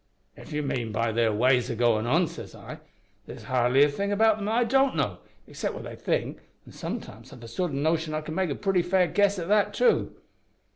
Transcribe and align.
"`If 0.35 0.51
you 0.51 0.63
mean 0.63 0.91
by 0.91 1.11
that 1.11 1.15
their 1.15 1.31
ways 1.31 1.69
o' 1.69 1.75
goin' 1.75 2.07
on,' 2.07 2.25
says 2.27 2.55
I, 2.55 2.79
`there's 3.27 3.43
hardly 3.43 3.83
a 3.83 3.87
thing 3.87 4.11
about 4.11 4.39
'em 4.39 4.45
that 4.45 4.51
I 4.55 4.63
don't 4.63 4.95
know, 4.95 5.19
except 5.45 5.75
what 5.75 5.83
they 5.83 5.95
think, 5.95 6.39
an' 6.65 6.71
sometimes 6.71 7.31
I've 7.31 7.43
a 7.43 7.47
sort 7.47 7.69
o' 7.69 7.75
notion 7.75 8.15
I 8.15 8.21
could 8.21 8.33
make 8.33 8.49
a 8.49 8.55
pretty 8.55 8.81
fair 8.81 9.05
guess 9.05 9.37
at 9.37 9.47
that 9.49 9.75
too.' 9.75 10.15